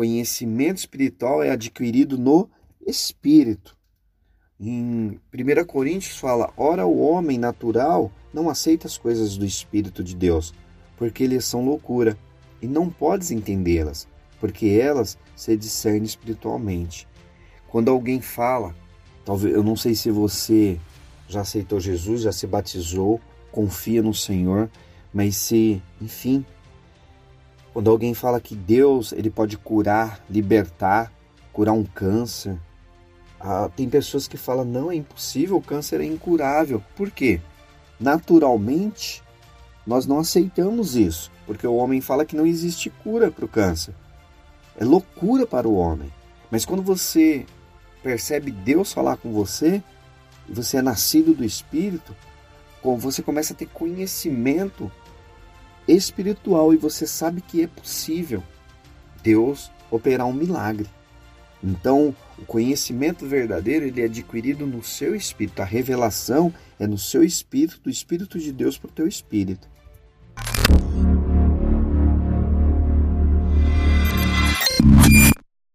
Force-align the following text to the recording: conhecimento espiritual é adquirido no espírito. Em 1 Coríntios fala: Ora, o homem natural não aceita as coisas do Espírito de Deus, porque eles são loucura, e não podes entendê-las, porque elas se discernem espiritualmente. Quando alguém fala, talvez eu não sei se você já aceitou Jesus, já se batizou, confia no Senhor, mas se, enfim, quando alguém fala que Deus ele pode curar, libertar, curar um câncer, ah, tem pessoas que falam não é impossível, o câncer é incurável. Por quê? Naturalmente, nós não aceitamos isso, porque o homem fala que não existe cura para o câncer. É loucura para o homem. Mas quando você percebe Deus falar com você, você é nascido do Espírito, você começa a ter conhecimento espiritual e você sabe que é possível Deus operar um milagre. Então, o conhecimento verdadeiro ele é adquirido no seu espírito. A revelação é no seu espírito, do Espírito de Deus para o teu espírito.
conhecimento 0.00 0.78
espiritual 0.78 1.42
é 1.42 1.50
adquirido 1.50 2.16
no 2.16 2.48
espírito. 2.86 3.76
Em 4.58 5.20
1 5.30 5.66
Coríntios 5.66 6.18
fala: 6.18 6.50
Ora, 6.56 6.86
o 6.86 7.02
homem 7.02 7.36
natural 7.36 8.10
não 8.32 8.48
aceita 8.48 8.86
as 8.86 8.96
coisas 8.96 9.36
do 9.36 9.44
Espírito 9.44 10.02
de 10.02 10.16
Deus, 10.16 10.54
porque 10.96 11.22
eles 11.22 11.44
são 11.44 11.66
loucura, 11.66 12.16
e 12.62 12.66
não 12.66 12.88
podes 12.88 13.30
entendê-las, 13.30 14.08
porque 14.40 14.68
elas 14.68 15.18
se 15.36 15.54
discernem 15.54 16.04
espiritualmente. 16.04 17.06
Quando 17.68 17.90
alguém 17.90 18.22
fala, 18.22 18.74
talvez 19.22 19.54
eu 19.54 19.62
não 19.62 19.76
sei 19.76 19.94
se 19.94 20.10
você 20.10 20.80
já 21.28 21.42
aceitou 21.42 21.78
Jesus, 21.78 22.22
já 22.22 22.32
se 22.32 22.46
batizou, 22.46 23.20
confia 23.52 24.02
no 24.02 24.14
Senhor, 24.14 24.70
mas 25.12 25.36
se, 25.36 25.82
enfim, 26.00 26.42
quando 27.72 27.90
alguém 27.90 28.14
fala 28.14 28.40
que 28.40 28.54
Deus 28.54 29.12
ele 29.12 29.30
pode 29.30 29.56
curar, 29.56 30.20
libertar, 30.28 31.12
curar 31.52 31.72
um 31.72 31.84
câncer, 31.84 32.58
ah, 33.38 33.70
tem 33.74 33.88
pessoas 33.88 34.28
que 34.28 34.36
falam 34.36 34.64
não 34.64 34.90
é 34.90 34.94
impossível, 34.94 35.56
o 35.56 35.62
câncer 35.62 36.00
é 36.00 36.04
incurável. 36.04 36.82
Por 36.96 37.10
quê? 37.10 37.40
Naturalmente, 37.98 39.22
nós 39.86 40.06
não 40.06 40.18
aceitamos 40.18 40.96
isso, 40.96 41.30
porque 41.46 41.66
o 41.66 41.76
homem 41.76 42.00
fala 42.00 42.24
que 42.24 42.36
não 42.36 42.46
existe 42.46 42.90
cura 42.90 43.30
para 43.30 43.44
o 43.44 43.48
câncer. 43.48 43.94
É 44.78 44.84
loucura 44.84 45.46
para 45.46 45.68
o 45.68 45.74
homem. 45.74 46.12
Mas 46.50 46.64
quando 46.64 46.82
você 46.82 47.46
percebe 48.02 48.50
Deus 48.50 48.92
falar 48.92 49.16
com 49.16 49.32
você, 49.32 49.82
você 50.48 50.78
é 50.78 50.82
nascido 50.82 51.34
do 51.34 51.44
Espírito, 51.44 52.14
você 52.82 53.22
começa 53.22 53.52
a 53.52 53.56
ter 53.56 53.66
conhecimento 53.66 54.90
espiritual 55.92 56.72
e 56.72 56.76
você 56.76 57.06
sabe 57.06 57.40
que 57.40 57.62
é 57.62 57.66
possível 57.66 58.42
Deus 59.22 59.70
operar 59.90 60.26
um 60.26 60.32
milagre. 60.32 60.88
Então, 61.62 62.14
o 62.38 62.44
conhecimento 62.46 63.26
verdadeiro 63.26 63.84
ele 63.84 64.00
é 64.00 64.04
adquirido 64.06 64.66
no 64.66 64.82
seu 64.82 65.14
espírito. 65.14 65.60
A 65.60 65.64
revelação 65.64 66.52
é 66.78 66.86
no 66.86 66.96
seu 66.96 67.22
espírito, 67.22 67.80
do 67.82 67.90
Espírito 67.90 68.38
de 68.38 68.50
Deus 68.50 68.78
para 68.78 68.88
o 68.88 68.92
teu 68.92 69.06
espírito. 69.06 69.68